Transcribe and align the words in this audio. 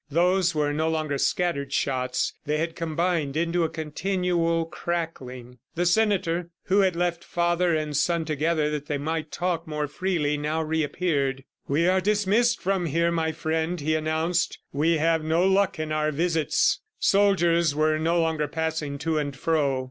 Those 0.09 0.55
were 0.55 0.73
no 0.73 0.89
longer 0.89 1.19
scattered 1.19 1.71
shots; 1.71 2.33
they 2.47 2.57
had 2.57 2.75
combined 2.75 3.37
into 3.37 3.63
a 3.63 3.69
continual 3.69 4.65
crackling. 4.65 5.59
The 5.75 5.85
senator, 5.85 6.49
who 6.63 6.79
had 6.79 6.95
left 6.95 7.23
father 7.23 7.75
and 7.75 7.95
son 7.95 8.25
together 8.25 8.71
that 8.71 8.87
they 8.87 8.97
might 8.97 9.31
talk 9.31 9.67
more 9.67 9.87
freely, 9.87 10.37
now 10.37 10.63
reappeared. 10.63 11.43
"We 11.67 11.87
are 11.87 12.01
dismissed 12.01 12.59
from 12.59 12.87
here, 12.87 13.11
my 13.11 13.31
friend," 13.31 13.79
he 13.79 13.93
announced. 13.93 14.57
"We 14.73 14.97
have 14.97 15.23
no 15.23 15.45
luck 15.47 15.77
in 15.77 15.91
our 15.91 16.09
visits." 16.11 16.79
Soldiers 16.97 17.75
were 17.75 17.99
no 17.99 18.19
longer 18.19 18.47
passing 18.47 18.97
to 18.97 19.19
and 19.19 19.37
fro. 19.37 19.79